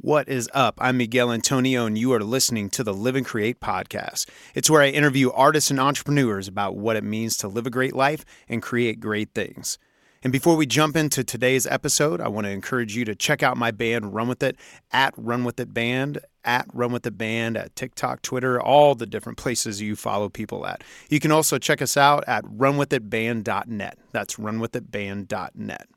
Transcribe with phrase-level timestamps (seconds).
[0.00, 0.74] What is up?
[0.80, 4.28] I'm Miguel Antonio, and you are listening to the Live and Create podcast.
[4.52, 7.94] It's where I interview artists and entrepreneurs about what it means to live a great
[7.94, 9.78] life and create great things.
[10.24, 13.56] And before we jump into today's episode, I want to encourage you to check out
[13.56, 14.56] my band, Run With It,
[14.90, 19.06] at Run With It Band, at Run With It Band, at TikTok, Twitter, all the
[19.06, 20.82] different places you follow people at.
[21.08, 23.98] You can also check us out at runwithitband.net.
[24.10, 25.88] That's runwithitband.net.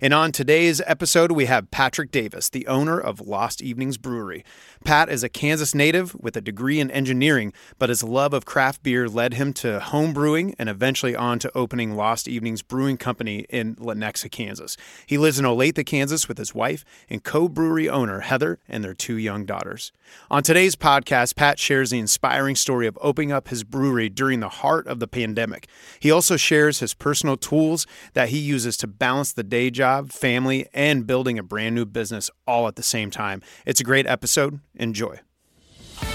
[0.00, 4.44] And on today's episode, we have Patrick Davis, the owner of Lost Evenings Brewery.
[4.84, 8.82] Pat is a Kansas native with a degree in engineering, but his love of craft
[8.82, 13.46] beer led him to home brewing and eventually on to opening Lost Evenings Brewing Company
[13.48, 14.76] in Lenexa, Kansas.
[15.06, 18.94] He lives in Olathe, Kansas with his wife and co brewery owner Heather and their
[18.94, 19.92] two young daughters.
[20.30, 24.48] On today's podcast, Pat shares the inspiring story of opening up his brewery during the
[24.48, 25.68] heart of the pandemic.
[26.00, 30.66] He also shares his personal tools that he uses to balance the day job, family,
[30.74, 33.42] and building a brand new business all at the same time.
[33.66, 34.60] It's a great episode.
[34.74, 35.20] Enjoy.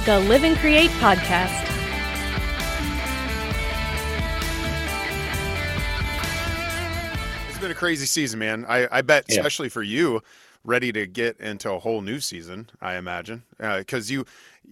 [0.06, 1.66] The Live and Create Podcast.
[7.50, 8.66] It's been a crazy season, man.
[8.70, 9.36] I, I bet, Yeah.
[9.38, 10.22] especially for you,
[10.64, 12.70] ready to get into a whole new season.
[12.82, 14.26] I imagine because you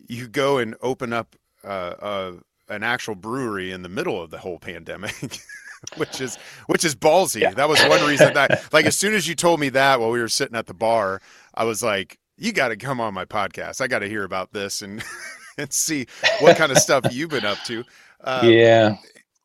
[0.08, 2.32] you go and open up uh, uh,
[2.70, 5.39] an actual brewery in the middle of the whole pandemic.
[5.97, 7.42] Which is which is ballsy.
[7.42, 7.52] Yeah.
[7.52, 10.20] That was one reason that like as soon as you told me that while we
[10.20, 11.22] were sitting at the bar,
[11.53, 13.80] I was like, you got to come on my podcast.
[13.80, 15.03] I got to hear about this and
[15.58, 16.08] and see
[16.39, 17.83] what kind of stuff you've been up to.
[18.23, 18.95] Um, yeah.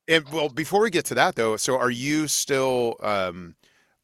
[0.09, 3.55] and well, before we get to that though, so are you still um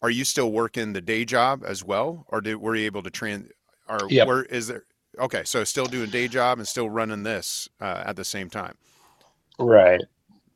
[0.02, 2.24] are you still working the day job as well?
[2.28, 3.50] Or did were you able to trans
[3.88, 4.26] or Yep.
[4.28, 4.84] where is there
[5.18, 8.76] okay, so still doing day job and still running this uh, at the same time.
[9.58, 10.00] Right.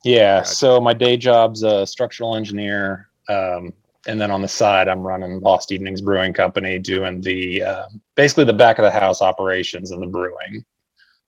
[0.05, 0.39] Yeah.
[0.39, 0.55] Gotcha.
[0.55, 3.09] So my day job's a structural engineer.
[3.29, 3.73] Um,
[4.07, 7.87] and then on the side, I'm running Lost Evenings Brewing Company, doing the uh,
[8.17, 10.65] basically the back of the house operations and the brewing.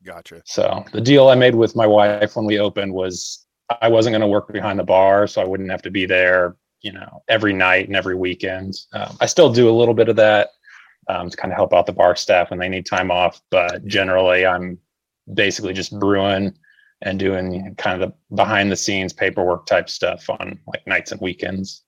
[0.05, 0.42] Gotcha.
[0.45, 3.47] So the deal I made with my wife when we opened was
[3.80, 6.57] I wasn't going to work behind the bar, so I wouldn't have to be there,
[6.83, 8.74] you know, every night and every weekend.
[8.92, 10.51] Um, I still do a little bit of that
[11.08, 13.86] um, to kind of help out the bar staff when they need time off, but
[13.86, 14.79] generally I'm
[15.33, 16.55] basically just brewing
[17.04, 21.20] and doing kind of the behind the scenes paperwork type stuff on like nights and
[21.20, 21.82] weekends.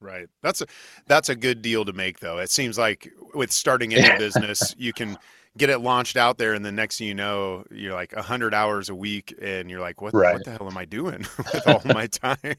[0.00, 0.26] Right.
[0.42, 0.66] That's a
[1.06, 2.38] that's a good deal to make though.
[2.38, 5.16] It seems like with starting any business, you can
[5.56, 8.88] get it launched out there and the next thing you know, you're like 100 hours
[8.88, 10.34] a week and you're like what Right.
[10.34, 12.56] what the hell am I doing with all my time?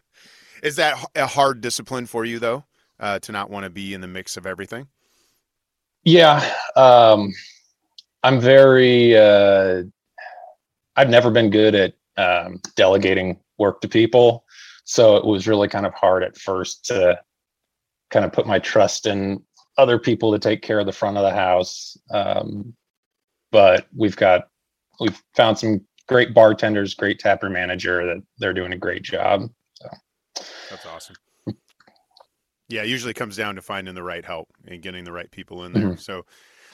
[0.62, 2.64] Is that a hard discipline for you though?
[3.00, 4.88] Uh, to not want to be in the mix of everything?
[6.02, 7.32] Yeah, um,
[8.24, 9.16] I'm very.
[9.16, 9.84] Uh,
[10.98, 14.44] I've never been good at um, delegating work to people,
[14.84, 17.20] so it was really kind of hard at first to
[18.10, 19.40] kind of put my trust in
[19.76, 21.96] other people to take care of the front of the house.
[22.10, 22.74] Um,
[23.52, 24.48] but we've got
[24.98, 29.48] we've found some great bartenders, great taproom manager that they're doing a great job.
[30.68, 31.14] That's awesome.
[32.68, 35.64] Yeah, it usually comes down to finding the right help and getting the right people
[35.64, 35.96] in there.
[35.96, 36.26] So,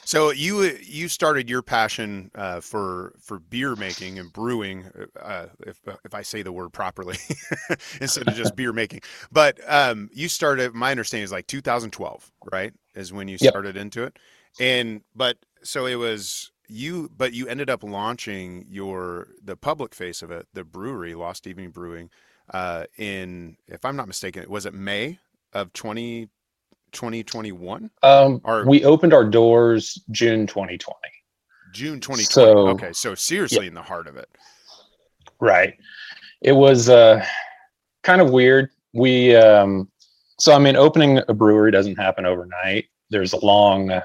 [0.04, 5.81] so you you started your passion uh, for for beer making and brewing, uh, if
[6.04, 7.16] if I say the word properly,
[8.00, 9.00] instead of just beer making.
[9.32, 10.75] But um, you started.
[10.75, 12.72] My understanding is like 2012, right?
[12.94, 13.56] Is when you Yep.
[13.56, 14.19] started into it,
[14.59, 20.22] and but so it was you, but you ended up launching your the public face
[20.22, 22.10] of it, the brewery, Lost Evening Brewing,
[22.53, 25.19] uh, in if I'm not mistaken, was it May
[25.53, 26.28] of 20,
[26.94, 27.91] 2021?
[28.03, 30.99] Um, Or- we opened our doors June 2020.
[31.72, 32.25] June 2020.
[32.25, 34.28] So- okay, so seriously in the heart of it.
[35.41, 35.75] Right.
[36.41, 37.25] It was uh,
[38.03, 38.71] kind of weird.
[38.93, 39.91] We, um,
[40.38, 42.87] so I mean, opening a brewery doesn't happen overnight.
[43.11, 44.00] There's a long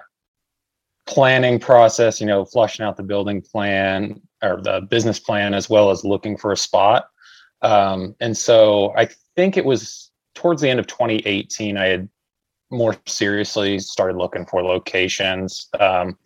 [1.05, 5.89] planning process, you know, flushing out the building plan or the business plan, as well
[5.89, 7.07] as looking for a spot.
[7.61, 12.09] Um, and so I think it was towards the end of 2018, I had
[12.71, 15.67] more seriously started looking for locations.
[15.79, 16.17] Um,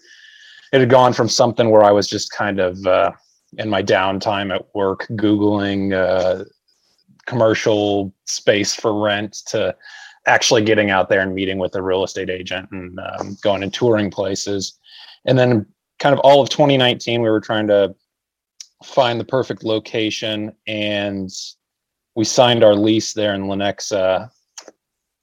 [0.71, 3.11] it had gone from something where I was just kind of, uh,
[3.57, 6.43] in my downtime at work googling uh,
[7.25, 9.75] commercial space for rent to
[10.25, 13.73] actually getting out there and meeting with a real estate agent and um, going and
[13.73, 14.79] touring places
[15.25, 15.65] and then
[15.99, 17.93] kind of all of 2019 we were trying to
[18.83, 21.29] find the perfect location and
[22.15, 24.29] we signed our lease there in lenexa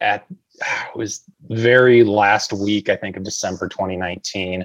[0.00, 0.26] at
[0.88, 4.64] it was very last week i think of december 2019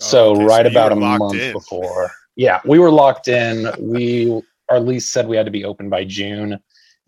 [0.00, 1.52] so okay, right you about a month in.
[1.52, 5.88] before yeah we were locked in we our lease said we had to be open
[5.88, 6.58] by june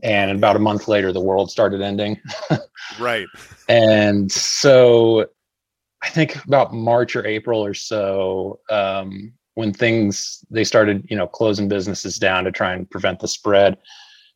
[0.03, 2.21] and about a month later the world started ending
[2.99, 3.27] Right.
[3.69, 5.27] and so
[6.05, 11.27] I think about March or April or so, um, when things they started, you know,
[11.27, 13.79] closing businesses down to try and prevent the spread.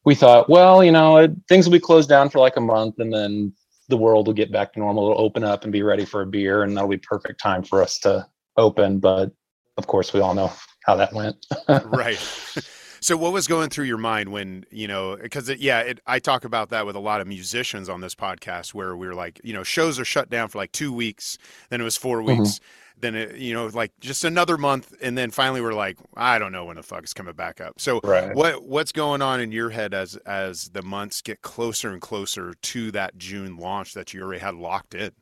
[0.04, 2.98] We thought, well, you know, it, things will be closed down for like a month,
[2.98, 3.52] and then
[3.88, 5.10] the world will get back to normal.
[5.10, 7.82] It'll open up and be ready for a beer, and that'll be perfect time for
[7.82, 8.26] us to
[8.56, 8.98] open.
[8.98, 9.32] But
[9.76, 10.52] of course, we all know
[10.84, 11.36] how that went.
[11.86, 12.18] right.
[13.00, 16.44] So what was going through your mind when, you know, because yeah, it, I talk
[16.44, 19.52] about that with a lot of musicians on this podcast where we are like, you
[19.52, 21.38] know, shows are shut down for like two weeks,
[21.70, 22.64] then it was 4 weeks, mm-hmm.
[23.00, 24.94] Then it, you know, like just another month.
[25.00, 27.80] And then finally we're like, I don't know when the fuck is coming back up.
[27.80, 28.34] So right.
[28.34, 32.54] what, what's going on in your head as, as the months get closer and closer
[32.54, 35.12] to that June launch that you already had locked in?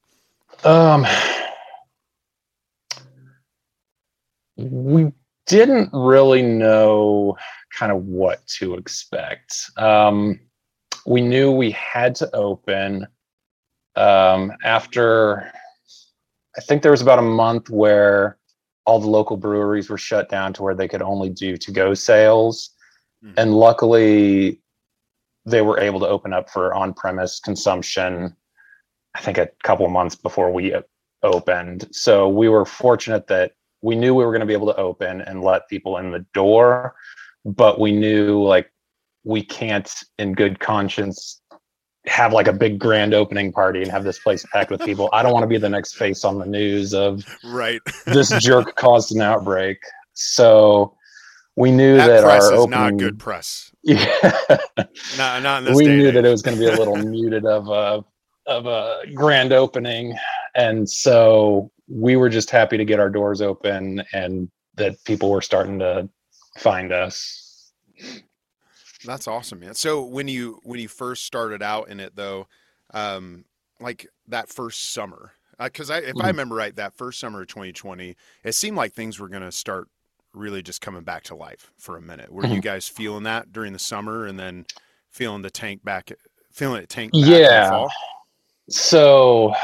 [0.64, 1.06] Um,
[4.56, 5.12] we
[5.46, 7.36] didn't really know
[7.76, 9.70] kind of what to expect.
[9.76, 10.40] Um,
[11.06, 13.06] we knew we had to open
[13.96, 15.52] um, after,
[16.56, 18.38] I think there was about a month where
[18.84, 21.94] all the local breweries were shut down to where they could only do to go
[21.94, 22.70] sales.
[23.24, 23.34] Mm-hmm.
[23.36, 24.60] And luckily,
[25.44, 28.34] they were able to open up for on premise consumption,
[29.14, 30.74] I think a couple of months before we
[31.22, 31.88] opened.
[31.92, 33.52] So we were fortunate that
[33.82, 36.24] we knew we were going to be able to open and let people in the
[36.32, 36.94] door
[37.46, 38.70] but we knew like
[39.24, 41.40] we can't in good conscience
[42.06, 45.08] have like a big grand opening party and have this place packed with people.
[45.12, 47.80] I don't want to be the next face on the news of right.
[48.06, 49.78] this jerk caused an outbreak.
[50.12, 50.96] So
[51.56, 53.72] we knew that, that press our is opening, not good press.
[53.82, 54.18] Yeah,
[55.16, 55.76] not not in this.
[55.76, 58.04] We knew that it was going to be a little muted of a
[58.48, 60.12] of a grand opening,
[60.56, 65.40] and so we were just happy to get our doors open and that people were
[65.40, 66.08] starting to
[66.58, 67.70] find us.
[69.06, 69.74] That's awesome, man.
[69.74, 72.46] So when you when you first started out in it though,
[72.92, 73.44] um,
[73.80, 76.22] like that first summer, because uh, I if mm-hmm.
[76.22, 79.52] I remember right, that first summer of 2020, it seemed like things were going to
[79.52, 79.88] start
[80.34, 82.30] really just coming back to life for a minute.
[82.30, 82.54] Were mm-hmm.
[82.54, 84.66] you guys feeling that during the summer, and then
[85.10, 86.12] feeling the tank back,
[86.52, 87.12] feeling it tank?
[87.14, 87.86] yeah.
[88.68, 89.54] So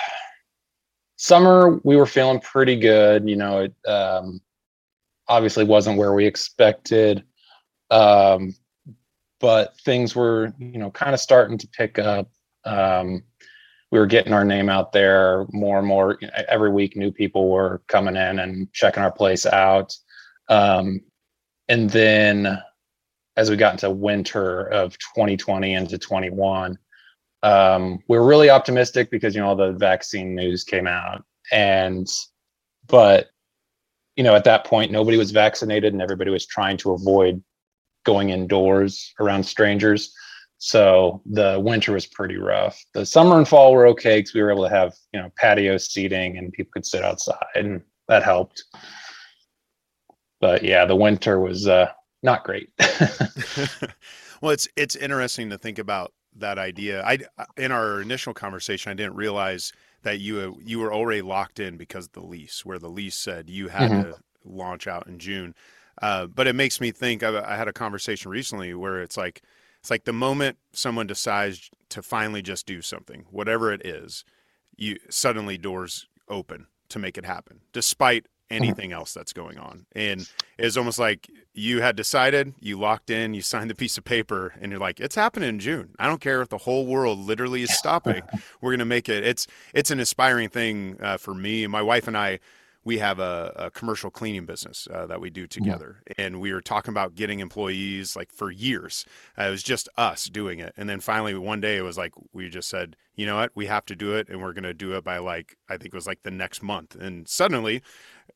[1.16, 3.28] summer we were feeling pretty good.
[3.28, 4.40] You know, it um,
[5.28, 7.24] obviously wasn't where we expected,
[7.90, 8.54] um,
[9.42, 12.30] but things were you know kind of starting to pick up.
[12.64, 13.24] Um,
[13.90, 16.18] we were getting our name out there more and more.
[16.48, 19.94] Every week, new people were coming in and checking our place out.
[20.48, 21.00] Um,
[21.68, 22.58] and then
[23.36, 26.78] as we got into winter of 2020 into 21,
[27.42, 32.06] um, we are really optimistic because you know all the vaccine news came out, and
[32.86, 33.30] but
[34.14, 37.42] you know at that point nobody was vaccinated and everybody was trying to avoid
[38.04, 40.14] going indoors around strangers.
[40.58, 42.80] So the winter was pretty rough.
[42.94, 45.76] The summer and fall were okay because we were able to have you know patio
[45.76, 48.62] seating and people could sit outside, and that helped.
[50.40, 51.90] But yeah, the winter was uh,
[52.22, 52.70] not great.
[54.40, 57.04] well, it's it's interesting to think about that idea.
[57.04, 57.18] I
[57.56, 59.72] in our initial conversation, I didn't realize
[60.02, 63.68] that you you were already locked in because the lease, where the lease said you
[63.68, 64.10] had mm-hmm.
[64.10, 65.54] to launch out in June.
[66.00, 67.22] Uh, but it makes me think.
[67.22, 69.42] I, I had a conversation recently where it's like
[69.80, 74.24] it's like the moment someone decides to finally just do something, whatever it is,
[74.76, 78.64] you suddenly doors open to make it happen, despite Mm-hmm.
[78.64, 79.86] anything else that's going on.
[79.92, 80.28] And
[80.58, 84.52] it's almost like you had decided, you locked in, you signed the piece of paper,
[84.60, 85.94] and you're like, it's happening in June.
[85.98, 88.20] I don't care if the whole world literally is stopping.
[88.60, 89.24] We're gonna make it.
[89.24, 91.66] It's it's an inspiring thing uh, for me.
[91.66, 92.40] My wife and I
[92.84, 96.02] we have a, a commercial cleaning business uh, that we do together.
[96.06, 96.26] Yeah.
[96.26, 99.06] and we were talking about getting employees like for years.
[99.38, 100.72] Uh, it was just us doing it.
[100.76, 103.52] And then finally one day it was like we just said you know what?
[103.54, 105.88] We have to do it and we're going to do it by like i think
[105.88, 106.94] it was like the next month.
[106.94, 107.82] And suddenly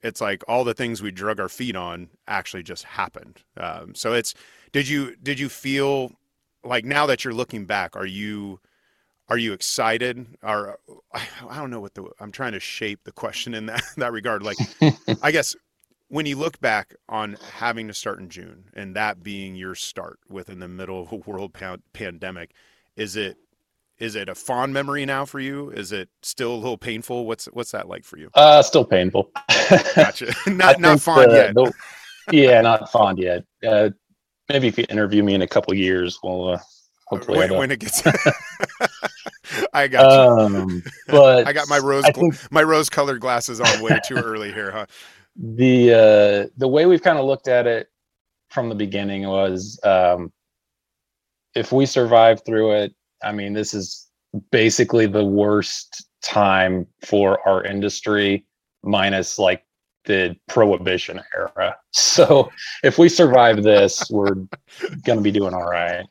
[0.03, 3.43] it's like all the things we drug our feet on actually just happened.
[3.57, 4.35] Um, so it's
[4.73, 6.13] did you did you feel
[6.63, 8.61] like now that you're looking back are you
[9.29, 10.27] are you excited?
[10.43, 10.79] Or
[11.13, 14.43] i don't know what the i'm trying to shape the question in that that regard.
[14.43, 14.59] Like
[15.23, 15.57] i guess
[16.09, 20.21] when you look back on having to start in june and that being your start
[20.29, 21.53] within the middle of a world
[21.93, 22.53] pandemic
[22.97, 23.37] is it
[23.99, 25.71] is it a fond memory now for you?
[25.71, 27.27] Is it still a little painful?
[27.27, 28.31] What's what's that like for you?
[28.35, 29.31] Uh still painful.
[29.95, 30.35] Gotcha.
[30.47, 31.55] Not not fond the, yet.
[31.55, 31.73] the,
[32.31, 33.45] yeah not fond yet.
[33.67, 33.91] Uh
[34.49, 36.59] maybe if you interview me in a couple years we'll uh,
[37.07, 38.03] hopefully when, when it gets
[39.73, 40.45] I got you.
[40.45, 44.53] Um, but I got my rose think, my rose colored glasses on way too early
[44.53, 44.87] here, huh?
[45.37, 47.89] The uh, the way we've kind of looked at it
[48.51, 50.33] from the beginning was um,
[51.55, 54.09] if we survive through it, I mean, this is
[54.51, 58.45] basically the worst time for our industry
[58.83, 59.65] minus like
[60.05, 61.77] the prohibition era.
[61.99, 62.51] So
[62.85, 64.35] if we survive this, we're
[65.05, 66.05] going to be doing all right.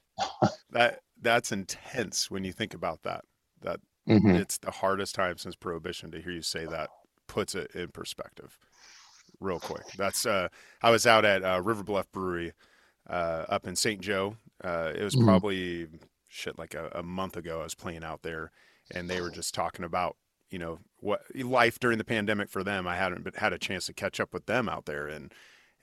[0.72, 3.26] that that's intense when you think about that.
[3.62, 4.36] That Mhm.
[4.40, 6.92] it's the hardest time since prohibition to hear you say that
[7.28, 8.58] puts it in perspective
[9.40, 9.86] real quick.
[9.98, 10.50] That's uh
[10.82, 12.54] I was out at uh, River Bluff Brewery
[13.10, 14.02] uh up in St.
[14.02, 14.38] Joe.
[14.64, 15.26] Uh it was Mhm.
[15.26, 15.88] probably
[16.30, 18.52] shit like a, a month ago I was playing out there
[18.92, 20.18] and they were just talking about
[20.52, 22.88] you know what life during the pandemic for them.
[22.88, 25.34] I hadn't been, had a chance to catch up with them out there and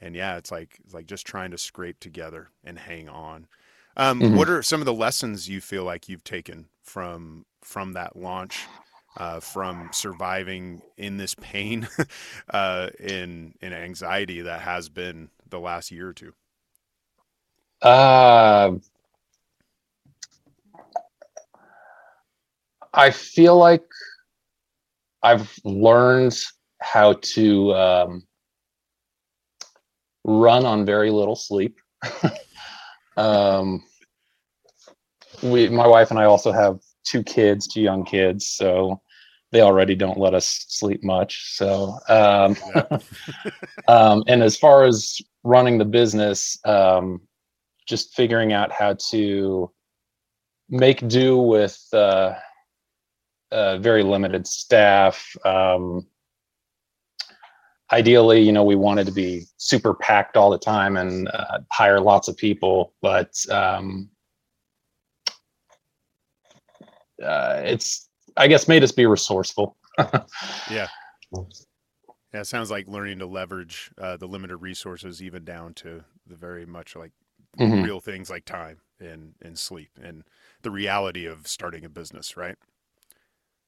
[0.00, 3.48] and yeah, it's like it's like just trying to scrape together and hang on.
[3.96, 4.36] Um, Mhm.
[4.36, 8.70] What are some of the lessons you feel like you've taken from from that launch,
[9.16, 11.88] uh, from surviving in this pain,
[12.50, 16.34] uh, in in anxiety that has been the last year or two?
[17.82, 18.72] Uh,
[22.94, 23.84] I feel like
[25.22, 26.38] I've learned
[26.80, 28.22] how to um,
[30.24, 31.78] run on very little sleep.
[33.16, 33.82] um,
[35.42, 39.00] we, my wife and I also have two kids, two young kids, so
[39.50, 41.56] they already don't let us sleep much.
[41.56, 42.98] So, um, Yeah.
[43.88, 47.20] um, and as far as running the business, um,
[47.86, 49.70] just figuring out how to
[50.68, 52.34] make do with uh,
[53.50, 55.36] uh, very limited staff.
[55.44, 56.06] Um,
[57.92, 62.00] ideally, you know, we wanted to be super packed all the time and uh, hire
[62.00, 64.08] lots of people, but um,
[67.22, 69.76] uh, it's, I guess, made us be resourceful.
[70.70, 70.88] Yeah.
[72.32, 76.34] Yeah, it sounds like learning to leverage uh, the limited resources, even down to the
[76.34, 77.12] very much like
[77.58, 77.82] Mhm.
[77.82, 80.24] real things like time and and sleep and
[80.62, 82.56] the reality of starting a business, right?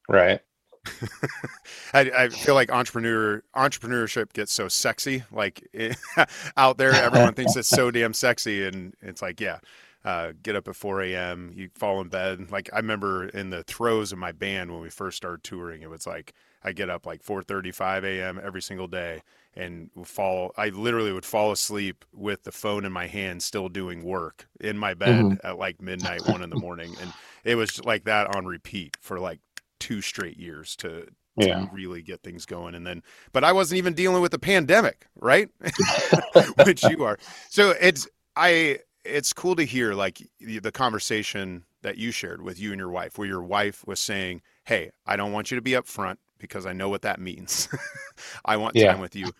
[0.08, 0.40] Right.
[1.94, 5.66] I, I feel like entrepreneur entrepreneurship gets so sexy, like
[6.56, 9.58] out there, everyone thinks it's so damn sexy, and it's like, yeah,
[10.04, 11.52] uh, get up at 4 a.m.
[11.54, 12.50] You fall in bed.
[12.50, 15.90] Like I remember in the throes of my band when we first started touring, it
[15.90, 18.40] was like I get up like 4:35 a.m.
[18.42, 19.22] every single day
[19.56, 20.52] and fall.
[20.56, 24.76] I literally would fall asleep with the phone in my hand, still doing work in
[24.76, 25.38] my bed Mhm.
[25.44, 27.14] at like midnight, one in the morning, and
[27.44, 29.40] it was like that on repeat for like
[29.84, 31.06] two straight years to
[31.40, 31.66] to Yeah.
[31.70, 32.74] really get things going.
[32.74, 35.48] And then but i wasn't even dealing with the pandemic right?
[36.64, 37.18] Which you are.
[37.50, 42.72] So it's i it's cool to hear like the conversation that you shared with you
[42.72, 45.76] and your wife where your wife was saying hey i don't want you to be
[45.76, 47.68] up front because i know what that means.
[48.44, 48.86] I want Yeah.
[48.86, 49.32] time with you.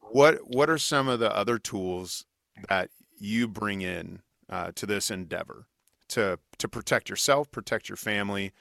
[0.00, 2.24] What what are some of the other tools
[2.68, 5.66] that you bring in uh, to this endeavor?
[6.10, 8.52] To to protect yourself protect your family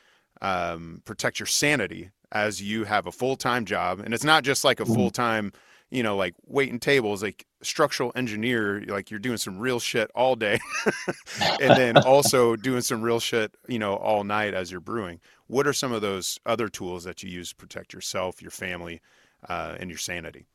[0.41, 4.79] um, protect your sanity as you have a full-time job and it's not just like
[4.79, 4.93] a Mhm.
[4.93, 5.51] full-time
[5.89, 10.35] you know like waiting tables like structural engineer like you're doing some real shit all
[10.35, 10.59] day
[11.59, 15.65] and then also doing some real shit you know all night as you're brewing what
[15.65, 19.01] are some of those other tools that you use to protect yourself your family
[19.49, 20.45] uh, and your sanity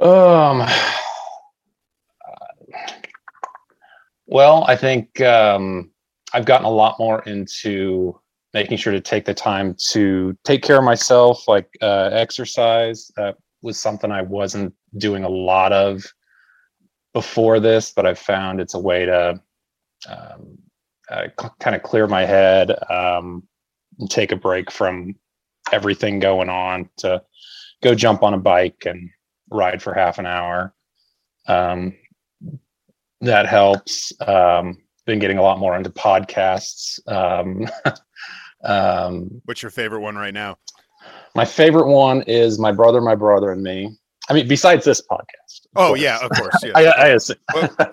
[0.00, 0.66] Um.
[4.30, 5.90] Well, I think um,
[6.34, 8.18] I've gotten a lot more into
[8.54, 13.10] making sure to take the time to take care of myself, like uh, exercise.
[13.16, 16.04] That was something I wasn't doing a lot of
[17.12, 19.40] before this, but I've found it's a way to
[20.08, 20.58] um,
[21.10, 23.42] uh, kind of clear my head, um,
[23.98, 25.14] and take a break from
[25.72, 27.22] everything going on to
[27.82, 29.10] go jump on a bike and
[29.50, 30.74] ride for half an hour.
[31.46, 31.94] Um,
[33.20, 34.12] that helps.
[34.20, 34.78] Um,
[35.08, 37.00] been getting a lot more into podcasts.
[37.08, 37.66] Um,
[38.64, 40.56] um, what's your favorite one right now
[41.34, 43.96] my favorite one is My Brother, My Brother, and Me.
[44.28, 45.66] I mean, besides this podcast.
[45.76, 46.00] oh course.
[46.00, 47.36] yeah of course yeah I, I assume.
[47.54, 47.74] Well,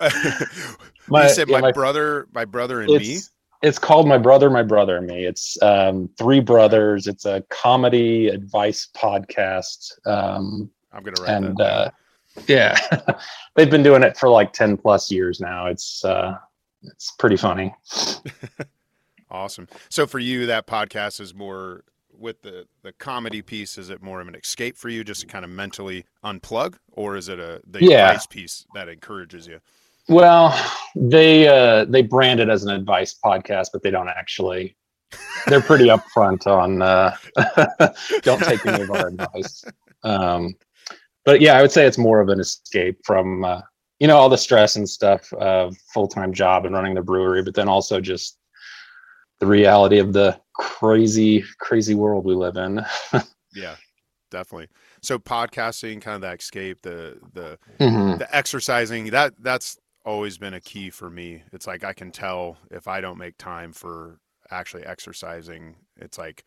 [1.08, 3.18] My- you said yeah, my, my- brother my brother and me
[3.62, 5.24] it's, called My Brother, My Brother, and Me.
[5.24, 7.06] It's um, three brothers.
[7.06, 9.92] It's a comedy advice podcast.
[10.06, 11.90] Um, i'm gonna write and that uh,
[12.48, 12.78] yeah,
[13.54, 15.66] they've been doing it for like 10 plus years now.
[15.66, 16.36] It's, uh,
[16.86, 17.74] it's pretty funny.
[19.30, 19.66] Awesome.
[19.88, 23.76] So for you, that podcast is more with the the comedy piece.
[23.76, 27.16] Is it more of an escape for you, just to kind of mentally unplug, or
[27.16, 28.08] is it a the Yeah.
[28.08, 29.60] advice piece that encourages you?
[30.08, 30.54] Well,
[30.94, 34.76] they uh, they brand it as an advice podcast, but they don't actually.
[35.48, 37.16] They're pretty upfront on uh,
[38.22, 39.64] don't take any of our advice.
[40.04, 40.54] Um,
[41.24, 43.60] but yeah, I would say it's more of an escape from uh,
[43.98, 47.42] you know all the stress and stuff of full time job and running the brewery,
[47.42, 48.38] but then also just
[49.40, 52.84] the reality of the crazy, crazy world we live in.
[53.54, 53.76] yeah,
[54.30, 54.68] definitely.
[55.02, 58.18] So podcasting, kind of that escape, the the Mhm.
[58.18, 61.42] the exercising, that that's always been a key for me.
[61.52, 66.44] It's like I can tell if I don't make time for actually exercising, it's like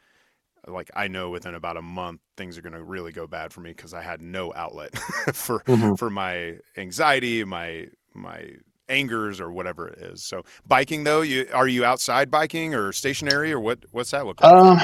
[0.68, 3.62] like I know within about a month things are going to really go bad for
[3.62, 4.98] me because I had no outlet
[5.34, 5.96] for Mhm.
[5.96, 8.52] for my anxiety, my my
[8.90, 10.24] angers or whatever it is.
[10.24, 14.42] So biking though, you are you outside biking or stationary or what what's that look
[14.42, 14.62] like?
[14.62, 14.78] Um,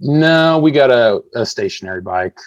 [0.00, 2.38] no, we got a, a stationary bike.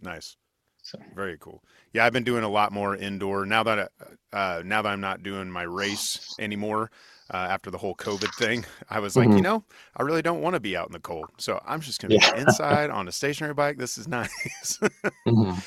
[0.00, 0.36] nice.
[0.82, 1.62] So, Very cool.
[1.92, 3.88] Yeah, I've been doing a lot more indoor now that I-
[4.36, 6.90] uh, now that I'm not doing my race anymore.
[7.32, 9.42] Uh, after the whole COVID thing, I was like, you Mhm.
[9.42, 9.64] know,
[9.96, 12.18] I really don't want to be out in the cold, so I'm just gonna Yeah.
[12.18, 13.78] be inside on a stationary bike.
[13.78, 14.80] This is nice.
[15.26, 15.62] mhm.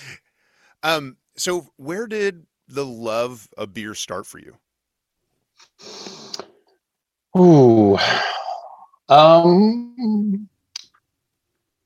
[0.84, 4.58] um, so where did the love of beer start for you?
[7.38, 7.98] Ooh.
[9.10, 10.50] Um.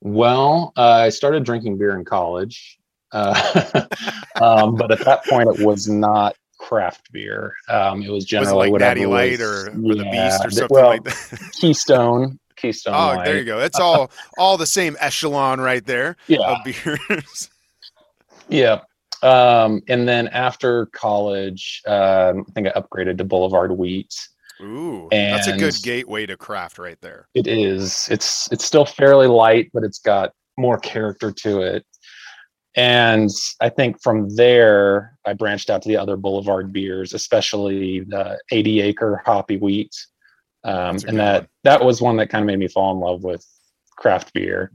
[0.01, 2.77] Well, I started drinking beer in college,
[3.11, 3.85] uh,
[4.39, 7.53] um, but at that point, it was not craft beer.
[7.67, 10.89] Um, it was Was it like Natty Light or, or the Beast or something well,
[10.89, 11.51] like that?
[11.59, 12.39] Keystone.
[12.55, 12.93] Keystone.
[12.95, 13.25] oh, Light.
[13.25, 13.59] there you go.
[13.59, 16.39] It's all all the same echelon right there Yeah.
[16.39, 17.49] of beers.
[18.49, 18.81] Yeah.
[19.23, 24.13] Um, and then after college, um, I think I upgraded to Boulevard Wheat.
[24.61, 27.29] Ooh, that's a good gateway to craft right there.
[27.33, 28.07] It is.
[28.11, 31.85] It's it's still fairly light, but it's got more character to it.
[32.75, 33.29] And
[33.61, 38.81] I think from there, I branched out to the other Boulevard beers, especially the 80
[38.81, 39.95] acre hoppy wheat.
[40.63, 41.47] Um, and that one.
[41.65, 43.45] that was one that kind of made me fall in love with
[43.97, 44.71] craft beer.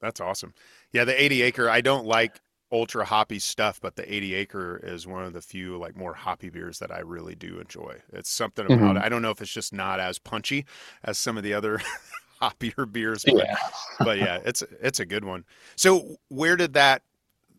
[0.00, 0.54] That's awesome.
[0.92, 1.68] Yeah, the 80 acre.
[1.68, 2.40] I don't like
[2.70, 6.50] ultra hoppy stuff, but the 80 acre is one of the few like more hoppy
[6.50, 7.96] beers that I really do enjoy.
[8.12, 8.96] It's something about Mhm.
[8.96, 9.04] it.
[9.04, 10.66] I don't know if it's just not as punchy
[11.02, 11.80] as some of the other
[12.42, 13.56] hoppier beers, but Yeah.
[14.04, 15.44] but yeah, it's it's a good one.
[15.76, 17.02] So where did that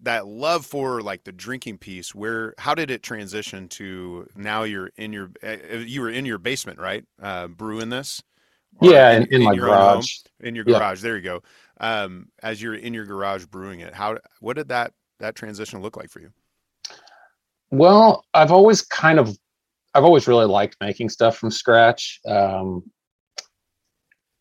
[0.01, 4.91] that love for like the drinking piece where how did it transition to now you're
[4.95, 8.23] in your uh, you were in your basement right uh brewing this
[8.81, 9.89] Yeah, in, in my your own home?
[9.89, 10.17] garage.
[10.39, 10.77] in your Yeah.
[10.77, 11.43] garage there you go
[11.81, 15.97] um as you're in your garage brewing it how what did that that transition look
[15.97, 16.31] like for you
[17.71, 19.37] Well, I've always kind of,
[19.93, 22.19] I've always really liked making stuff from scratch.
[22.25, 22.83] Um,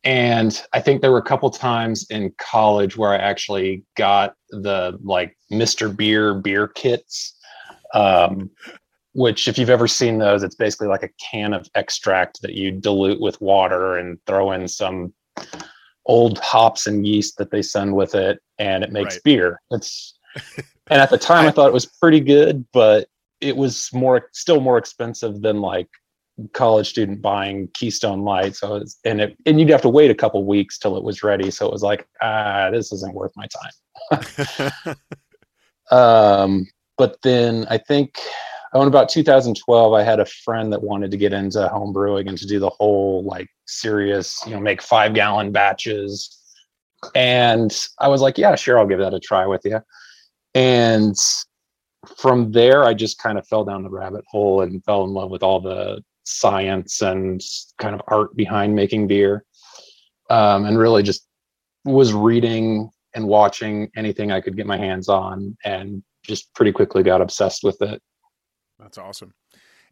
[0.04, 4.98] and I think there were a couple times in college where I actually got the
[5.02, 5.94] like Mr.
[5.94, 7.36] Beer beer kits,
[7.94, 8.50] um,
[9.12, 12.70] which if you've ever seen those, it's basically like a can of extract that you
[12.70, 15.12] dilute with water and throw in some
[16.06, 19.24] old hops and yeast that they send with it, and it makes Right.
[19.24, 19.60] beer.
[19.70, 20.18] It's
[20.90, 23.08] and at the time I thought it was pretty good, but
[23.40, 25.88] it was more still more expensive than like
[26.52, 28.56] college student buying Keystone Light.
[28.56, 31.22] So it's and it and you'd have to wait a couple weeks till it was
[31.22, 31.50] ready.
[31.50, 34.96] So it was like, ah, this isn't worth my time.
[35.90, 38.18] Um, but then I think
[38.72, 42.28] oh, in about 2012, I had a friend that wanted to get into home brewing
[42.28, 46.34] and to do the whole like serious, you know, make five gallon batches.
[47.14, 49.80] And I was like, yeah, sure, I'll give that a try with you.
[50.54, 51.14] And
[52.16, 55.30] from there, I just kind of fell down the rabbit hole and fell in love
[55.30, 57.40] with all the science and
[57.78, 59.44] kind of art behind making beer.
[60.30, 61.26] Um, and really just
[61.84, 67.02] was reading and watching anything I could get my hands on and just pretty quickly
[67.02, 68.02] got obsessed with it.
[68.78, 69.34] That's awesome.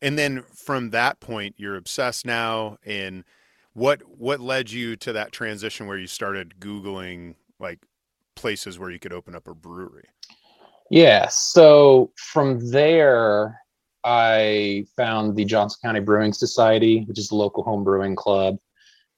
[0.02, 2.76] And then from that point, you're obsessed now.
[2.84, 3.24] And
[3.72, 7.80] what what led you to that transition where you started Googling like
[8.34, 10.08] places where you could open up a brewery?
[10.90, 11.28] Yeah.
[11.28, 13.60] So from there,
[14.06, 18.56] I found the Johnson County Brewing Society, which is a local home brewing club.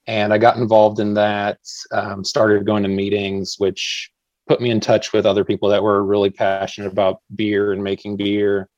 [0.07, 1.59] And I got involved in that,
[1.93, 4.11] um, started going to meetings, which
[4.49, 8.17] put me in touch with other people that were really passionate about beer and making
[8.17, 8.71] beer.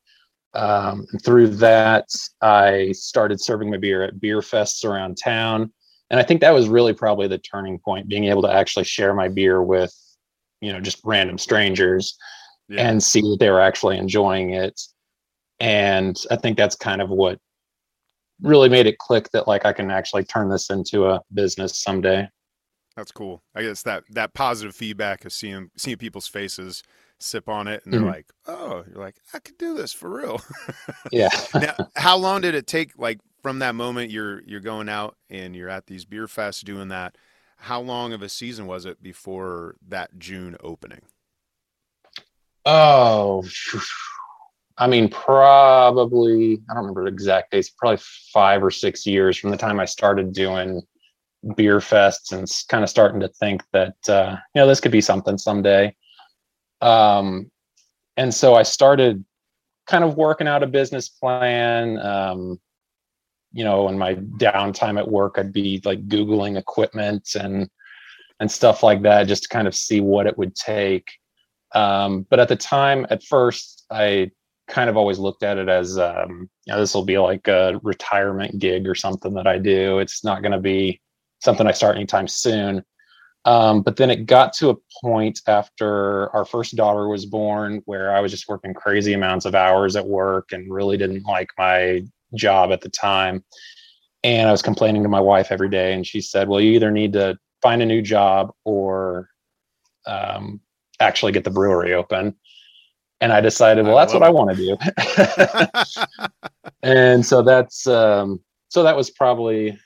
[0.54, 2.08] Um, and through that,
[2.42, 5.72] I started serving my beer at beer fests around town.
[6.10, 9.14] And I think that was really probably the turning point, being able to actually share
[9.14, 9.94] my beer with,
[10.60, 12.18] you know, just random strangers
[12.68, 12.88] Yeah.
[12.88, 14.80] and see that they were actually enjoying it.
[15.60, 17.38] And I think that's kind of what
[18.42, 22.28] really made it click that like I can actually turn this into a business someday.
[22.96, 23.42] That's cool.
[23.54, 26.82] I guess that that positive feedback of seeing seeing people's faces
[27.18, 28.06] sip on it and they're Mhm.
[28.06, 30.42] like, "Oh, you're like, I could do this for real."
[31.12, 31.28] Yeah.
[31.60, 35.54] now, how long did it take like from that moment you're you're going out and
[35.56, 37.16] you're at these beer fests doing that?
[37.58, 41.02] How long of a season was it before that June opening?
[42.64, 43.44] Oh,
[44.80, 49.50] I mean, probably, I don't remember the exact dates, probably five or six years from
[49.50, 50.80] the time I started doing
[51.54, 55.02] beer fests and kind of starting to think that, uh, you know, this could be
[55.02, 55.94] something someday.
[56.80, 57.50] Um,
[58.16, 59.22] and so I started
[59.86, 61.98] kind of working out a business plan.
[61.98, 62.58] Um,
[63.52, 67.68] you know, in my downtime at work, I'd be like Googling equipment and,
[68.38, 71.10] and stuff like that, just to kind of see what it would take.
[71.74, 74.30] Um, but at the time, at first, I
[74.70, 77.78] kind of always looked at it as, um, you know, this will be like a
[77.82, 79.98] retirement gig or something that I do.
[79.98, 81.00] It's not going to be
[81.40, 82.84] something I start anytime soon.
[83.46, 88.14] Um, but then it got to a point after our first daughter was born where
[88.14, 92.02] I was just working crazy amounts of hours at work and really didn't like my
[92.34, 93.42] job at the time.
[94.22, 96.90] And I was complaining to my wife every day, and she said, Well, you either
[96.90, 99.30] need to find a new job or
[100.06, 100.60] um,
[101.00, 102.36] actually get the brewery open.
[103.20, 104.76] And I decided, well, that's what I want to do.
[106.82, 109.78] and so that's um, so that was probably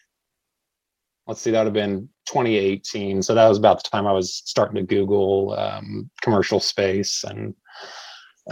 [1.26, 3.22] let's see, that would have been 2018.
[3.22, 7.54] So that was about the time I was starting to Google um, commercial space and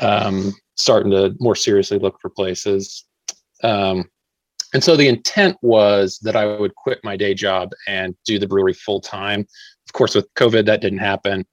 [0.01, 3.05] um, starting to more seriously look for places.
[3.63, 4.09] Um,
[4.75, 8.49] and so the intent was that I would quit my day job and do the
[8.49, 9.41] brewery full time.
[9.41, 11.45] Of course, with COVID, that didn't happen.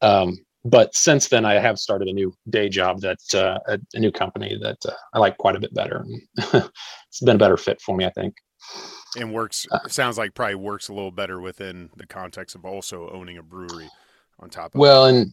[0.00, 4.00] Um, but since then, I have started a new day job that uh, a, a,
[4.00, 6.04] new company that uh, I like quite a bit better.
[6.36, 8.34] it's been a better fit for me, I think.
[9.16, 13.08] And works uh, sounds like probably works a little better within the context of also
[13.10, 13.88] owning a brewery
[14.40, 14.78] on top of.
[14.78, 14.78] It.
[14.78, 15.32] Well, and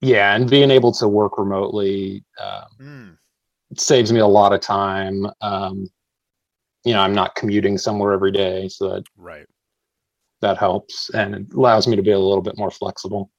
[0.00, 3.78] yeah, and being able to work remotely um, mm.
[3.78, 5.26] saves me a lot of time.
[5.42, 5.86] Um,
[6.84, 9.46] you know, I'm not commuting somewhere every day, so that right
[10.44, 13.30] that helps and it allows me to be a little bit more flexible.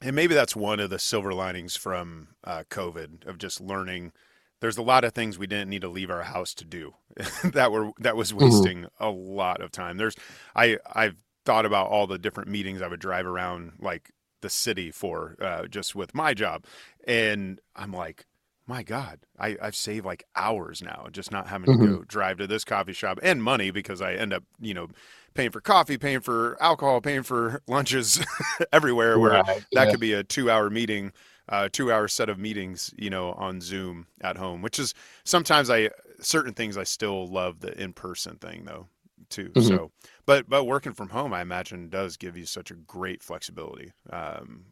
[0.00, 4.12] And maybe that's one of the silver linings from uh, COVID of just learning
[4.60, 6.94] there's a lot of things we didn't need to leave our house to do
[7.44, 8.44] that were that was mm-hmm.
[8.44, 9.04] wasting mm-hmm.
[9.04, 10.16] a lot of time there's
[10.56, 14.90] i i've thought about all the different meetings i would drive around like the city
[14.90, 16.64] for uh, just with my job
[17.06, 18.26] and i'm like
[18.68, 21.84] my god I, i've saved like hours now just not having mm-hmm.
[21.84, 24.88] to go drive to this coffee shop and money because i end up you know
[25.34, 28.24] paying for coffee paying for alcohol paying for lunches
[28.72, 29.64] everywhere where right.
[29.72, 29.90] that yeah.
[29.90, 31.12] could be a two hour meeting
[31.50, 35.70] uh, two hour set of meetings, you know, on Zoom at home, which is sometimes
[35.70, 38.88] I certain things I still love the in person thing though
[39.30, 39.50] too.
[39.50, 39.66] Mm-hmm.
[39.66, 39.90] So,
[40.26, 44.66] but but working from home, I imagine does give you such a great flexibility um,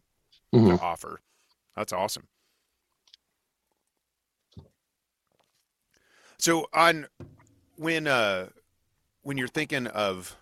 [0.53, 0.69] mm-hmm.
[0.69, 1.21] to offer.
[1.75, 2.27] That's awesome.
[6.39, 7.07] So on
[7.75, 8.49] when uh
[9.23, 10.35] when you're thinking of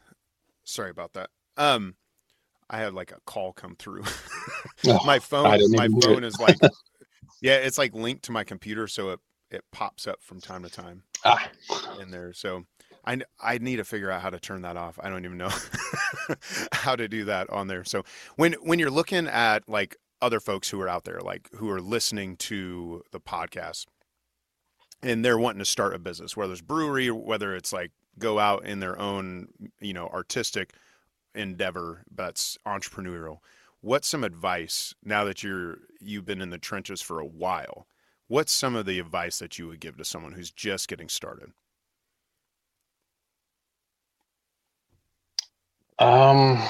[0.63, 1.29] sorry about that.
[1.57, 1.95] Um
[2.69, 4.03] I had like a call come through.
[4.87, 6.57] oh, my phone, my phone is like,
[7.41, 9.19] yeah, it's like linked to my computer, so it
[9.51, 11.49] it pops up from time to time ah.
[12.01, 12.33] in there.
[12.33, 12.65] So
[13.05, 14.99] I I need to figure out how to turn that off.
[15.01, 15.51] I don't even know
[16.71, 17.83] how to do that on there.
[17.83, 18.03] So
[18.35, 21.81] when when you're looking at like other folks who are out there, like who are
[21.81, 23.85] listening to the podcast,
[25.03, 28.65] and they're wanting to start a business, whether it's brewery, whether it's like go out
[28.65, 29.47] in their own,
[29.79, 30.73] you know, artistic
[31.35, 33.39] endeavor that's entrepreneurial.
[33.81, 37.87] What's some advice now that you're you've been in the trenches for a while
[38.27, 41.51] what's some of the advice that you would give to someone who's just getting started?
[45.99, 46.61] Um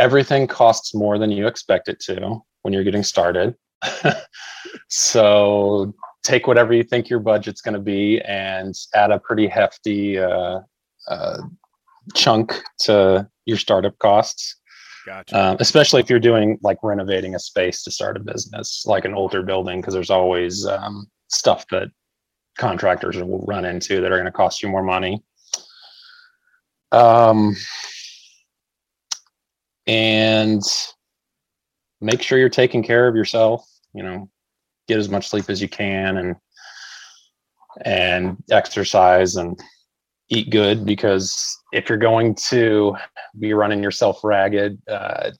[0.00, 3.54] everything costs more than you expect it to when you're getting started
[4.88, 10.18] so take whatever you think your budget's going to be and add a pretty hefty
[10.18, 10.60] uh,
[11.08, 11.38] uh,
[12.14, 14.56] chunk to your startup costs.
[15.06, 15.38] Gotcha.
[15.38, 19.14] Um, especially if you're doing like renovating a space to start a business, like an
[19.14, 21.88] older building, because there's always um, stuff that
[22.58, 25.22] contractors will run into that are going to cost you more money.
[26.92, 27.56] Um,
[29.86, 30.62] and
[32.00, 33.64] make sure you're taking care of yourself.
[33.92, 34.30] You know,
[34.88, 36.36] get as much sleep as you can and
[37.84, 39.58] and exercise and
[40.28, 42.94] eat good because if you're going to
[43.38, 45.30] be running yourself ragged uh,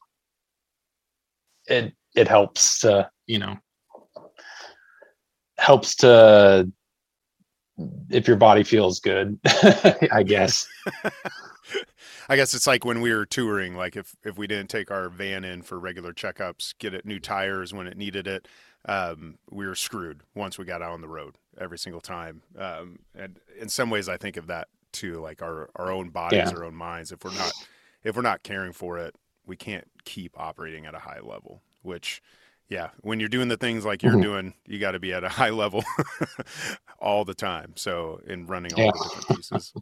[1.66, 3.56] it it helps to you know
[5.58, 6.70] helps to
[8.10, 9.38] if your body feels good
[10.12, 10.66] i guess
[12.30, 15.08] I guess it's like when we were touring, like if if we didn't take our
[15.08, 18.46] van in for regular checkups, get it new tires when it needed it,
[18.84, 22.42] um, we were screwed once we got out on the road every single time.
[22.56, 26.50] Um, and in some ways, I think of that too, like our our own bodies,
[26.52, 26.56] yeah.
[26.56, 27.10] our own minds.
[27.10, 27.52] If we're not
[28.04, 31.62] if we're not caring for it, we can't keep operating at a high level.
[31.82, 32.22] Which,
[32.68, 34.22] yeah, when you're doing the things like you're mm-hmm.
[34.22, 35.82] doing, you got to be at a high level
[37.00, 37.72] all the time.
[37.74, 38.92] So in running all yeah.
[38.92, 39.74] the different pieces.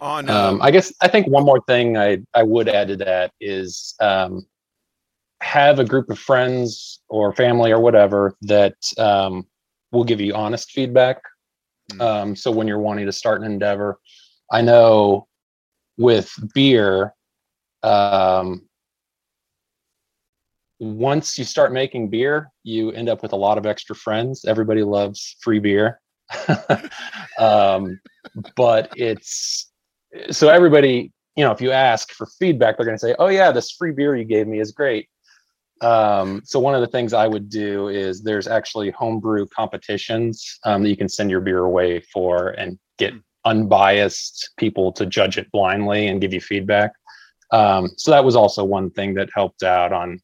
[0.00, 3.32] On, um, I guess I think one more thing I I would add to that
[3.40, 4.46] is um,
[5.40, 9.46] have a group of friends or family or whatever that um,
[9.92, 11.22] will give you honest feedback.
[11.92, 12.00] Mm.
[12.00, 13.98] Um, so when you're wanting to start an endeavor,
[14.50, 15.28] I know
[15.96, 17.14] with beer,
[17.82, 18.62] um,
[20.80, 24.44] once you start making beer, you end up with a lot of extra friends.
[24.44, 26.00] Everybody loves free beer.
[27.38, 28.00] um,
[28.56, 29.70] but it's
[30.30, 33.50] so everybody, you know, if you ask for feedback, they're going to say, "Oh yeah,
[33.50, 35.08] this free beer you gave me is great."
[35.80, 40.82] Um, so one of the things I would do is there's actually homebrew competitions um,
[40.82, 43.18] that you can send your beer away for and get hmm.
[43.44, 46.92] unbiased people to judge it blindly and give you feedback.
[47.50, 50.20] Um, so that was also one thing that helped out on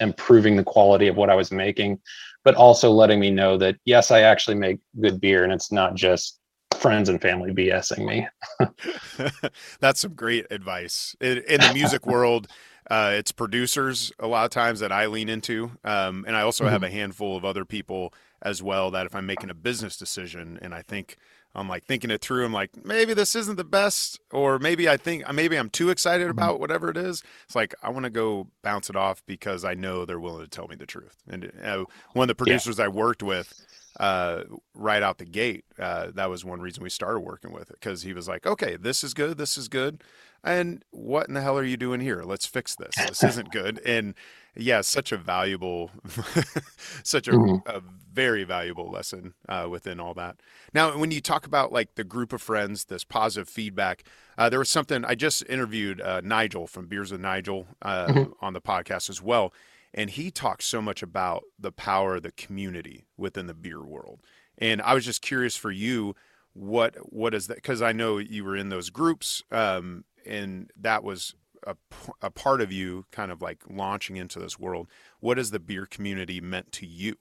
[0.00, 2.00] improving the quality of what I was making,
[2.44, 5.94] but also letting me know that yes, I actually make good beer and it's not
[5.94, 6.38] just
[6.78, 8.28] friends and family BSing me.
[9.80, 12.48] That's some great advice in, in the music world.
[12.90, 16.64] Uh, it's producers a lot of times that I lean into, um, and I also
[16.64, 16.72] mm-hmm.
[16.72, 20.58] have a handful of other people as well that if I'm making a business decision
[20.62, 21.16] and I think
[21.54, 24.96] I'm like thinking it through, I'm like maybe this isn't the best, or maybe I
[24.96, 26.38] think maybe I'm too excited mm-hmm.
[26.38, 27.22] about whatever it is.
[27.44, 30.48] It's like I want to go bounce it off because I know they're willing to
[30.48, 31.16] tell me the truth.
[31.28, 32.86] And uh, one of the producers yeah.
[32.86, 33.52] I worked with
[33.98, 35.64] uh, right out the gate.
[35.78, 38.76] Uh, that was one reason we started working with it because he was like, "Okay,
[38.76, 39.38] this is good.
[39.38, 40.02] This is good."
[40.44, 42.22] And what in the hell are you doing here?
[42.22, 42.94] Let's fix this.
[42.96, 43.80] This isn't good.
[43.84, 44.14] And
[44.56, 45.90] yeah, such a valuable,
[47.02, 47.68] such a, mm-hmm.
[47.68, 50.40] a, very valuable lesson uh, within all that.
[50.74, 54.02] Now, when you talk about like the group of friends, this positive feedback,
[54.36, 58.32] uh, there was something I just interviewed uh, Nigel from Beers with Nigel uh, mm-hmm.
[58.44, 59.52] on the podcast as well
[59.94, 64.20] and he talks so much about the power of the community within the beer world.
[64.58, 66.14] And I was just curious for you,
[66.52, 67.56] what what is that?
[67.56, 71.34] Because I know you were in those groups, um, and that was
[71.66, 71.76] a,
[72.20, 74.88] a part of you, kind of like launching into this world.
[75.20, 77.16] What has the beer community meant to you?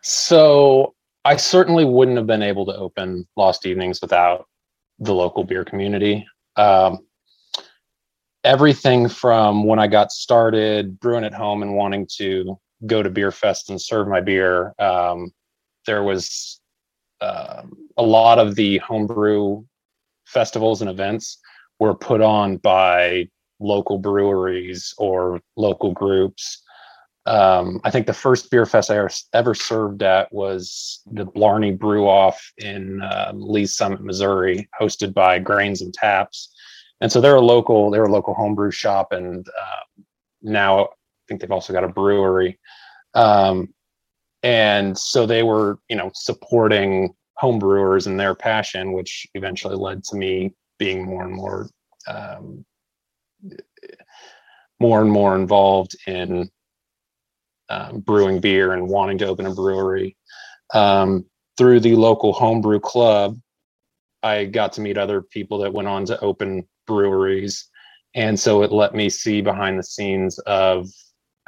[0.00, 4.48] So I certainly wouldn't have been able to open Lost Evenings without
[4.98, 6.26] the local beer community.
[6.56, 6.98] Um,
[8.44, 13.30] everything from when I got started brewing at home and wanting to go to beer
[13.30, 14.74] fest and serve my beer.
[14.78, 15.30] Um,
[15.86, 16.60] there was
[17.20, 17.62] uh,
[17.96, 19.62] a lot of the homebrew
[20.26, 21.38] festivals and events
[21.78, 23.28] were put on by
[23.60, 26.62] local breweries or local groups.
[27.26, 32.08] Um, I think the first beer fest I ever, served at was the Blarney Brew
[32.08, 36.52] Off in uh, Lee's Summit, Missouri, hosted by Grains and Taps
[37.02, 40.02] and so they're a local they're a local homebrew shop and uh,
[40.40, 40.86] now i
[41.28, 42.58] think they've also got a brewery.
[43.14, 43.74] Um,
[44.42, 50.16] and so they were you know supporting homebrewers and their passion which eventually led to
[50.16, 51.68] me being more and more
[52.08, 52.64] um,
[54.80, 56.48] more and more involved in
[57.68, 60.16] um, brewing beer and wanting to open a brewery.
[60.74, 61.26] Um,
[61.58, 63.38] through the local homebrew club
[64.22, 67.68] i got to meet other people that went on to open breweries.
[68.14, 70.88] And so it let me see behind the scenes of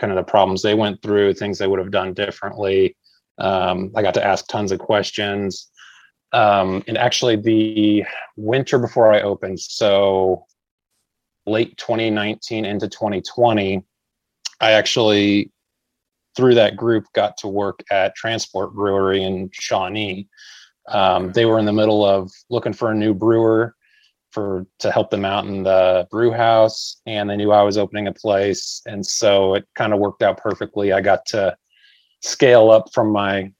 [0.00, 2.96] kind of the problems they went through, things they would have done differently.
[3.38, 5.70] Um, I got to ask tons of questions.
[6.32, 8.04] Um, and actually, the
[8.36, 10.46] winter before I opened, so
[11.46, 13.84] late 2019 into 2020,
[14.60, 15.52] I actually,
[16.36, 20.28] through that group, got to work at Transport Brewery in Shawnee.
[20.88, 23.74] Um, they were in the middle of looking for a new brewer
[24.34, 28.08] for to help them out in the brew house and they knew I was opening
[28.08, 30.92] a place and so it kind of worked out perfectly.
[30.92, 31.56] I got to
[32.20, 33.52] scale up from my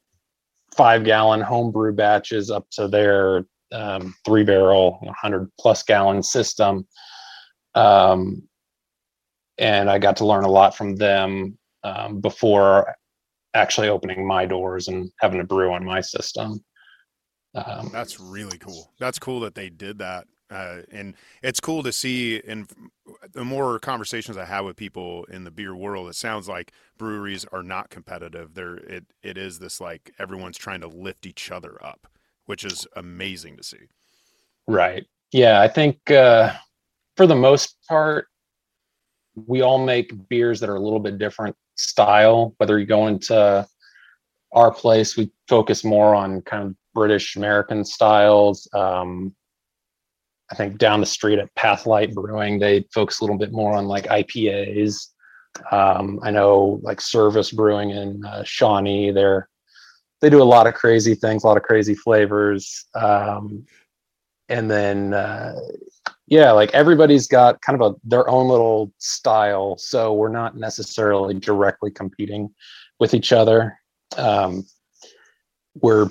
[0.76, 6.86] five gallon homebrew batches up to their um, three barrel 100 plus gallon system
[7.76, 8.42] um,
[9.58, 12.96] and I got to learn a lot from them um, before
[13.54, 16.64] actually opening my doors and having a brew on my system.
[17.54, 18.92] Um, That's really cool.
[18.98, 22.68] That's cool that they did that uh, and it's cool to see And
[23.32, 27.44] the more conversations I have with people in the beer world, it sounds like breweries
[27.52, 28.54] are not competitive.
[28.54, 32.06] They're it it is this like everyone's trying to lift each other up,
[32.46, 33.88] which is amazing to see.
[34.66, 35.04] Right.
[35.32, 36.54] Yeah, I think uh,
[37.16, 38.28] for the most part,
[39.46, 42.54] we all make beers that are a little bit different style.
[42.58, 43.66] Whether you go into
[44.52, 48.68] our place, we focus more on kind of British American styles.
[48.72, 49.34] Um,
[50.50, 53.86] I think down the street at Pathlight Brewing, they focus a little bit more on
[53.86, 55.08] like IPAs.
[55.70, 59.48] Um, I know like Servaes Brewing in uh, Shawnee, they're
[60.20, 62.86] they do a lot of crazy things, a lot of crazy flavors.
[62.94, 63.66] Um,
[64.48, 65.54] and then uh,
[66.26, 71.34] yeah, like everybody's got kind of a their own little style, so we're not necessarily
[71.34, 72.52] directly competing
[73.00, 73.78] with each other.
[74.16, 74.64] Um,
[75.80, 76.08] we're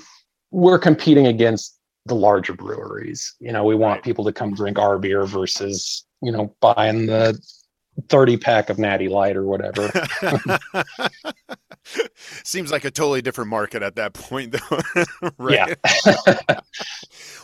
[0.52, 3.36] we're competing against the larger breweries.
[3.40, 4.04] You know, we want right.
[4.04, 7.40] people to come drink our beer versus, you know, buying the
[8.10, 9.92] 30 pack of Natty Light or whatever.
[12.44, 15.06] Seems like a totally different market at that point, though.
[15.38, 15.78] right?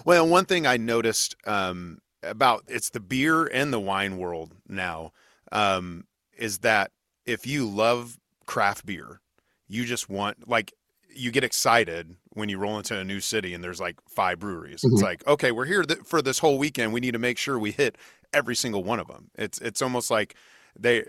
[0.06, 5.12] Well, one thing I noticed um, about it's the beer and the wine world now
[5.52, 6.06] um,
[6.38, 6.92] is that
[7.26, 9.20] if you love craft beer,
[9.68, 10.74] you just want like
[11.14, 14.82] you get excited when you roll into a new city and there's like five breweries.
[14.82, 14.94] Mm-hmm.
[14.94, 16.94] It's like, okay, we're here th- for this whole weekend.
[16.94, 17.98] We need to make sure we hit
[18.34, 19.32] every single one of them.
[19.36, 20.36] It's it's almost like
[20.78, 21.04] they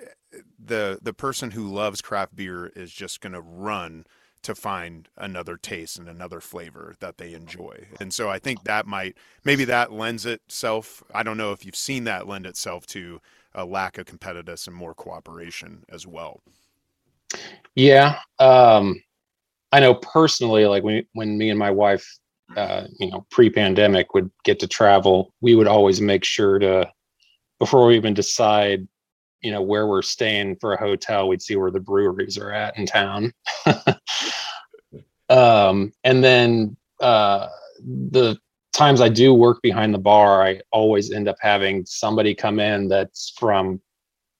[0.58, 4.04] the the person who loves craft beer is just going to run
[4.42, 7.86] to find another taste and another flavor that they enjoy.
[8.00, 11.02] And so I think that might maybe that lends itself.
[11.14, 13.20] I don't know if you've seen that lend itself to
[13.54, 16.40] a lack of competitiveness and more cooperation as well.
[17.74, 18.18] Yeah.
[18.38, 19.02] Um
[19.72, 22.06] I know personally, like when when me and my wife,
[22.56, 26.90] uh, you know, pre-pandemic would get to travel, we would always make sure to,
[27.58, 28.86] before we even decide,
[29.40, 32.76] you know, where we're staying for a hotel, we'd see where the breweries are at
[32.76, 33.32] in town.
[35.28, 37.46] um, and then uh,
[37.84, 38.36] the
[38.72, 42.88] times I do work behind the bar, I always end up having somebody come in
[42.88, 43.80] that's from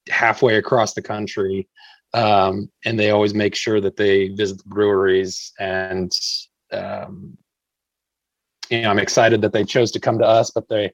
[0.09, 1.69] halfway across the country
[2.15, 6.13] um, and they always make sure that they visit the breweries and
[6.73, 7.37] um,
[8.71, 10.91] you know i'm excited that they chose to come to us but they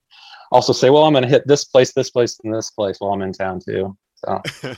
[0.53, 3.13] also say well i'm going to hit this place this place and this place while
[3.13, 4.41] i'm in town too so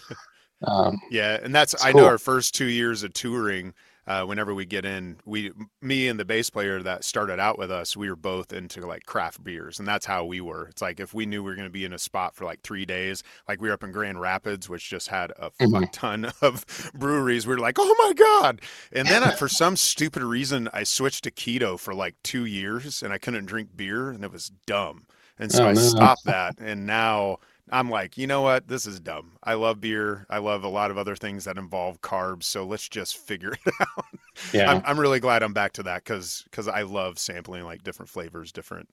[0.66, 2.02] um, yeah and that's i cool.
[2.02, 3.72] know our first two years of touring
[4.08, 7.70] uh, whenever we get in, we, me and the bass player that started out with
[7.70, 10.66] us, we were both into like craft beers, and that's how we were.
[10.68, 12.62] It's like if we knew we were going to be in a spot for like
[12.62, 15.84] three days, like we were up in Grand Rapids, which just had a mm-hmm.
[15.92, 18.62] ton of breweries, we were like, oh my god!
[18.92, 23.02] And then I, for some stupid reason, I switched to keto for like two years,
[23.02, 25.04] and I couldn't drink beer, and it was dumb.
[25.38, 27.40] And so oh, I stopped that, and now
[27.72, 28.68] I'm like, you know what?
[28.68, 29.32] This is dumb.
[29.42, 30.26] I love beer.
[30.30, 32.44] I love a lot of other things that involve carbs.
[32.44, 34.04] So let's just figure it out.
[34.52, 34.70] Yeah.
[34.70, 38.08] I'm, I'm really glad I'm back to that because because I love sampling like different
[38.08, 38.88] flavors, different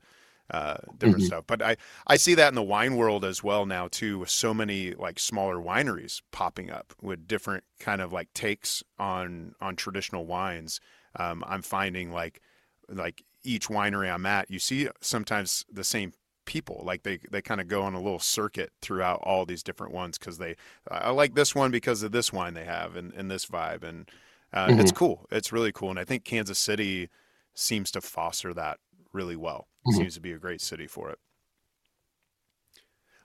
[0.52, 1.26] uh, different mm-hmm.
[1.26, 1.46] stuff.
[1.48, 4.54] But I I see that in the wine world as well now too, with so
[4.54, 10.26] many like smaller wineries popping up with different kind of like takes on on traditional
[10.26, 10.80] wines.
[11.18, 12.42] Um, I'm finding like
[12.90, 16.14] like each winery I'm at, you see sometimes the same
[16.46, 19.94] people like they they kind of go on a little circuit throughout all these different
[19.94, 20.56] ones because they
[20.90, 24.10] i like this one because of this wine they have and, and this vibe and
[24.54, 24.80] uh, mm-hmm.
[24.80, 27.10] it's cool it's really cool and i think kansas city
[27.54, 28.80] seems to foster that
[29.12, 29.98] really well mm-hmm.
[29.98, 31.20] seems to be a great city for it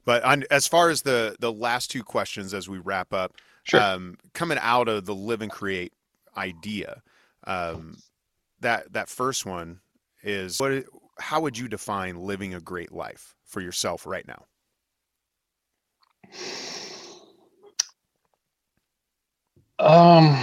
[0.04, 3.80] but on, as far as the the last two questions as we wrap up sure.
[3.80, 5.92] um, coming out of the live and create
[6.36, 7.02] idea
[7.44, 7.96] um,
[8.60, 9.80] that that first one
[10.22, 10.84] is what
[11.20, 14.46] how would you define living a great life for yourself right now?
[19.78, 20.38] Um,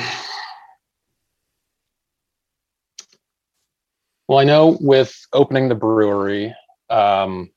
[4.28, 6.56] well, I know with opening the brewery,
[6.90, 7.52] um,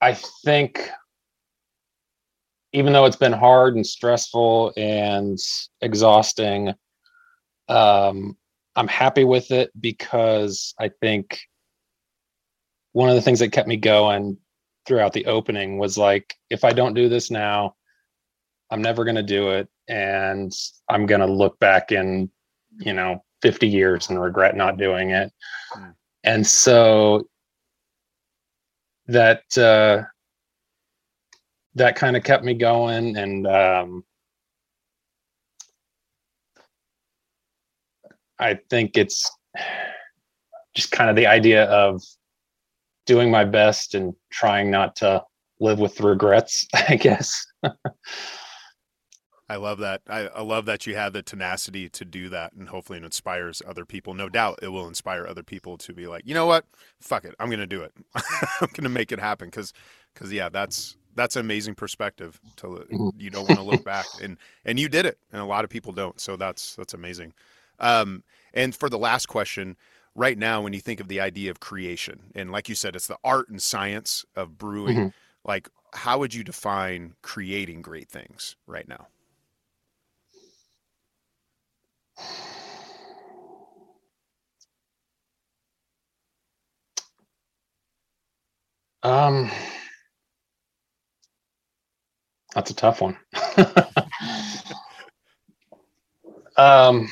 [0.00, 0.90] I think
[2.72, 5.38] even though it's been hard and stressful and
[5.80, 6.74] exhausting,
[7.68, 8.36] um,
[8.78, 11.40] I'm happy with it because I think
[12.92, 14.38] one of the things that kept me going
[14.86, 17.74] throughout the opening was like, if I don't do this now,
[18.70, 19.68] I'm never going to do it.
[19.88, 20.52] And
[20.88, 22.30] I'm going to look back in,
[22.78, 25.32] you know, 50 years and regret not doing it.
[25.76, 25.94] Mm.
[26.22, 27.28] And so
[29.08, 30.04] that, uh,
[31.74, 33.16] that kind of kept me going.
[33.16, 34.04] And, um,
[38.38, 39.30] I think it's
[40.74, 42.02] just kind of the idea of
[43.06, 45.24] doing my best and trying not to
[45.60, 47.46] live with regrets, I guess.
[49.50, 50.02] I love that.
[50.08, 53.62] I, I, love that you have the tenacity to do that, and hopefully it inspires
[53.66, 54.12] other people.
[54.12, 56.66] No doubt it will inspire other people to be like, you know what,
[57.00, 57.92] fuck it, I'm gonna do it.
[58.60, 59.72] I'm gonna make it happen because,
[60.12, 62.38] because yeah, that's that's an amazing perspective.
[62.56, 63.08] To mm-hmm.
[63.18, 64.36] you don't want to look back, and
[64.66, 66.20] and you did it, and a lot of people don't.
[66.20, 67.32] So that's that's amazing.
[67.78, 68.24] Um,
[68.54, 69.76] and for the last question,
[70.14, 73.06] right now when you think of the idea of creation and like you said it's
[73.06, 75.12] the art and science of brewing Mhm.
[75.44, 79.06] like how would you define creating great things right now
[89.02, 89.50] Um,
[92.54, 93.16] that's a tough one.
[96.56, 97.08] um,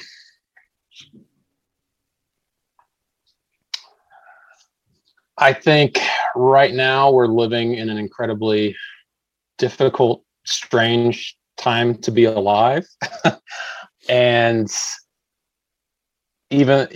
[5.39, 6.01] I think
[6.35, 8.75] right now we're living in an incredibly
[9.59, 12.87] difficult, strange time to be alive.
[14.09, 14.69] and
[16.51, 16.89] even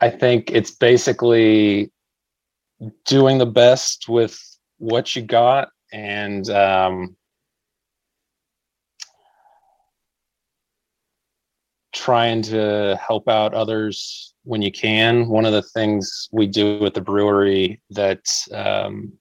[0.00, 1.92] I think it's basically
[3.06, 4.38] doing the best with
[4.78, 7.16] what you got and um,
[12.02, 15.28] trying to help out others when you can.
[15.28, 19.12] One of the things we do at the brewery that um,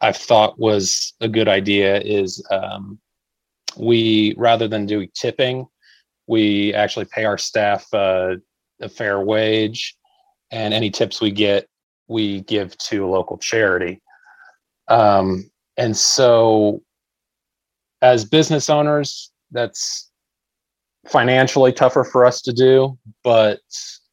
[0.00, 3.00] I've thought was a good idea is um,
[3.76, 5.66] we, rather than doing tipping,
[6.28, 8.36] we actually pay our staff uh,
[8.80, 9.96] a fair wage,
[10.52, 11.66] and any tips we get,
[12.06, 14.00] we give to a local charity.
[14.86, 16.82] Um, and so,
[18.00, 20.12] as business owners, that's
[21.06, 23.60] financially tougher for us to do, but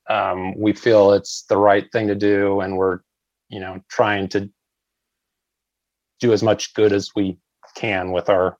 [0.09, 2.99] um, we feel it's the right thing to do, and we're,
[3.49, 4.49] you know, trying to
[6.19, 7.37] do as much good as we
[7.75, 8.57] can with our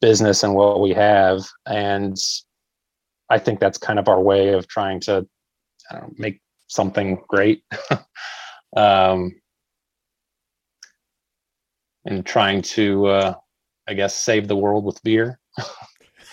[0.00, 1.40] business and what we have.
[1.66, 2.16] And
[3.30, 5.26] I think that's kind of our way of trying to
[5.90, 7.62] I don't know, make something great.
[8.76, 9.34] um,
[12.04, 13.34] and trying to, uh,
[13.88, 15.38] I guess, save the world with beer.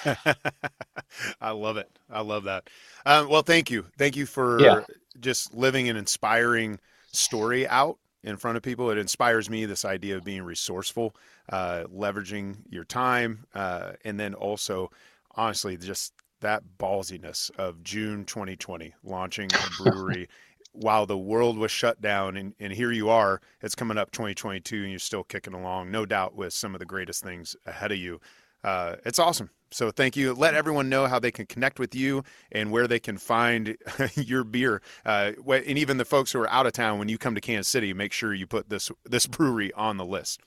[1.41, 1.89] I love it.
[2.09, 2.69] I love that.
[3.05, 3.85] Um, well, thank you.
[3.97, 4.85] Thank you for Yeah.
[5.19, 6.79] just living an inspiring
[7.11, 8.89] story out in front of people.
[8.91, 11.15] It inspires me this idea of being resourceful,
[11.49, 14.91] uh, leveraging your time, uh, and then also,
[15.35, 20.27] honestly, just that ballsiness of June 2020 launching a brewery
[20.71, 22.37] while the world was shut down.
[22.37, 26.05] And, and here you are, it's coming up 2022, and you're still kicking along, no
[26.05, 28.19] doubt, with some of the greatest things ahead of you.
[28.63, 29.49] Uh, it's awesome.
[29.71, 30.33] So thank you.
[30.33, 33.77] Let everyone know how they can connect with you and where they can find
[34.15, 34.81] your beer.
[35.05, 37.67] Uh, and even the folks who are out of town, when you come to Kansas
[37.67, 40.41] City, make sure you put this this brewery on the list.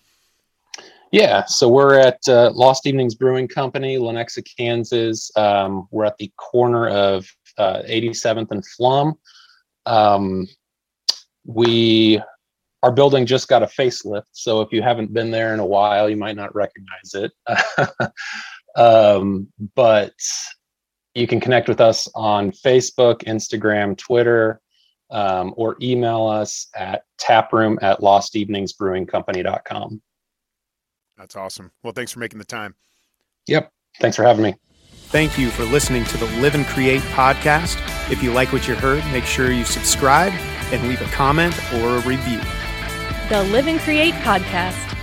[1.13, 5.31] Yeah, so we're at uh, Lost Evenings Brewing Company, Lenexa, Kansas.
[5.37, 9.15] Um, we're at the corner of uh, 87th and Pflumm.
[9.87, 10.47] Um,
[11.45, 12.21] we
[12.83, 16.09] our building just got a facelift, so if you haven't been there in a while,
[16.09, 17.33] you might not recognize it.
[18.77, 20.13] um, but
[21.15, 24.61] you can connect with us on Facebook, Instagram, Twitter,
[25.11, 30.03] um, or email us at taproom at losteveningsbrewingcompany.com.
[31.17, 31.71] That's awesome.
[31.83, 32.75] Well, thanks for making the time.
[33.47, 33.71] Yep.
[34.01, 34.55] Thanks for having me.
[35.11, 37.77] Thank you for listening to the Live and Create podcast.
[38.11, 40.33] If you like what you heard, make sure you subscribe
[40.73, 42.41] and leave a comment or a review.
[43.29, 45.00] The Live and Create Podcast.